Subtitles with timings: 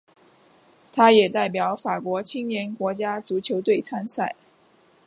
[0.91, 4.35] 他也代表法国青年国家足球队参赛。